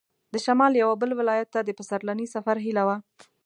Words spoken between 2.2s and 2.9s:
سفر هیله